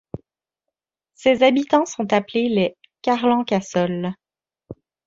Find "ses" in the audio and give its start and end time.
1.13-1.43